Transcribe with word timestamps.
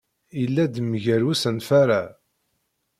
Yella-d 0.39 0.75
mgal 0.89 1.23
usenfar-a. 1.31 2.03